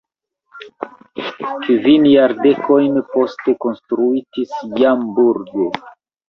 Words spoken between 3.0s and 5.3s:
poste konstruitis jam